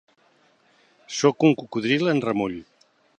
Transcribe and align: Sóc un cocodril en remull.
Sóc 1.17 1.45
un 1.49 1.55
cocodril 1.61 2.11
en 2.15 2.25
remull. 2.29 2.57